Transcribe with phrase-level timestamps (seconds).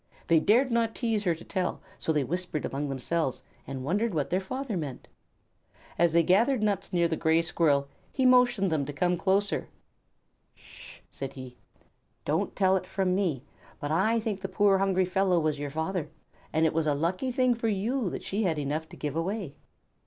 [0.29, 4.31] They dared not tease her to tell, so they whispered among themselves and wondered what
[4.31, 5.07] their father meant.
[5.95, 9.53] As they gathered nuts near the Gray Squirrel, he motioned them to come close.
[9.53, 9.65] "S
[10.55, 11.55] sh!" said he.
[12.25, 13.43] "Don't tell it from me,
[13.79, 16.09] but I think the poor hungry fellow was your father,
[16.51, 19.53] and it was a lucky thing for you that she had enough to give away."